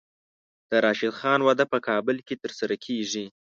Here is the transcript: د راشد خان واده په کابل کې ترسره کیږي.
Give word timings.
د 0.69 0.71
راشد 0.85 1.11
خان 1.19 1.39
واده 1.43 1.65
په 1.73 1.77
کابل 1.87 2.17
کې 2.27 2.35
ترسره 2.43 2.75
کیږي. 2.85 3.25